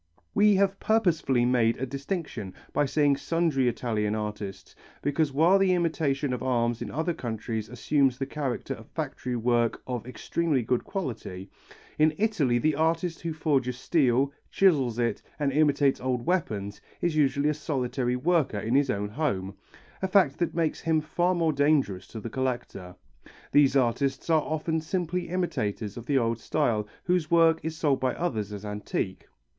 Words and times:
We 0.33 0.55
have 0.55 0.79
purposely 0.79 1.45
made 1.45 1.77
a 1.77 1.85
distinction 1.85 2.55
by 2.73 2.85
saying 2.87 3.17
sundry 3.17 3.67
Italian 3.67 4.15
artists, 4.15 4.75
because 5.03 5.31
while 5.31 5.59
the 5.59 5.73
imitation 5.73 6.33
of 6.33 6.41
arms 6.41 6.81
in 6.81 6.89
other 6.89 7.13
countries 7.13 7.69
assumes 7.69 8.17
the 8.17 8.25
character 8.25 8.73
of 8.73 8.87
factory 8.87 9.35
work 9.35 9.83
of 9.85 10.07
extremely 10.07 10.63
good 10.63 10.83
quality, 10.85 11.51
in 11.99 12.15
Italy 12.17 12.57
the 12.57 12.73
artist 12.73 13.21
who 13.21 13.31
forges 13.31 13.77
steel, 13.77 14.33
chisels 14.49 14.97
it 14.97 15.21
and 15.37 15.51
imitates 15.51 16.01
old 16.01 16.25
weapons, 16.25 16.81
is 16.99 17.15
usually 17.15 17.49
a 17.49 17.53
solitary 17.53 18.15
worker 18.15 18.57
in 18.57 18.73
his 18.73 18.89
own 18.89 19.09
home, 19.09 19.53
a 20.01 20.07
fact 20.07 20.39
that 20.39 20.55
makes 20.55 20.81
him 20.81 20.99
far 20.99 21.35
more 21.35 21.53
dangerous 21.53 22.07
to 22.07 22.19
the 22.19 22.27
collector. 22.27 22.95
These 23.51 23.75
artists 23.75 24.31
are 24.31 24.41
often 24.41 24.81
simply 24.81 25.29
imitators 25.29 25.95
of 25.95 26.07
the 26.07 26.17
old 26.17 26.39
style 26.39 26.87
whose 27.03 27.29
work 27.29 27.59
is 27.61 27.77
sold 27.77 27.99
by 27.99 28.15
others 28.15 28.51
as 28.51 28.65
antique. 28.65 29.27